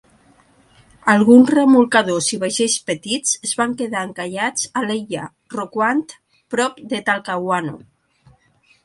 [1.11, 5.27] Alguns remolcadors i vaixells petits es van quedar encallats a l'illa
[5.57, 6.01] Rocuant
[6.57, 7.77] prop de Talcahuano.